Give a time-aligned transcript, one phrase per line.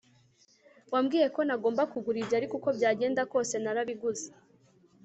[0.91, 4.27] Wambwiye ko ntagomba kugura ibyo ariko uko byagenda kose narabiguze